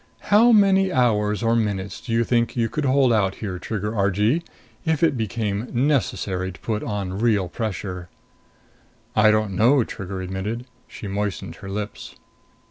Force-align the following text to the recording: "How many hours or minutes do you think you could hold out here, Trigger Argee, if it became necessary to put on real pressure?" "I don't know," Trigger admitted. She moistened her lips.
"How 0.33 0.51
many 0.51 0.91
hours 0.91 1.43
or 1.43 1.55
minutes 1.55 2.01
do 2.01 2.11
you 2.11 2.23
think 2.23 2.55
you 2.57 2.69
could 2.69 2.85
hold 2.85 3.13
out 3.13 3.35
here, 3.35 3.59
Trigger 3.59 3.95
Argee, 3.95 4.41
if 4.83 5.03
it 5.03 5.15
became 5.15 5.69
necessary 5.71 6.51
to 6.51 6.59
put 6.59 6.81
on 6.81 7.19
real 7.19 7.47
pressure?" 7.47 8.09
"I 9.15 9.29
don't 9.29 9.55
know," 9.55 9.83
Trigger 9.83 10.19
admitted. 10.19 10.65
She 10.87 11.07
moistened 11.07 11.57
her 11.57 11.69
lips. 11.69 12.15